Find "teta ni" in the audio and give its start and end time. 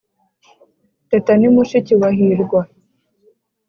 1.09-1.47